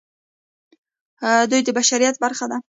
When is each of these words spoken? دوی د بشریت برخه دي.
دوی 1.49 1.61
د 1.65 1.69
بشریت 1.77 2.15
برخه 2.23 2.45
دي. 2.51 2.57